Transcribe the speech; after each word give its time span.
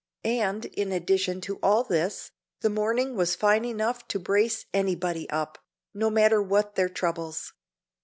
And 0.25 0.65
in 0.65 0.91
addition 0.91 1.41
to 1.41 1.59
all 1.61 1.83
this, 1.83 2.31
the 2.61 2.71
morning 2.71 3.15
was 3.15 3.35
fine 3.35 3.63
enough 3.63 4.07
to 4.07 4.17
brace 4.17 4.65
anybody 4.73 5.29
up, 5.29 5.59
no 5.93 6.09
matter 6.09 6.41
what 6.41 6.73
their 6.73 6.89
troubles. 6.89 7.53